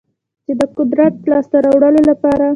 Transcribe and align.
چې 0.45 0.51
د 0.59 0.61
قدرت 0.77 1.13
لاسته 1.31 1.57
راوړلو 1.65 2.01
لپاره 2.11 2.45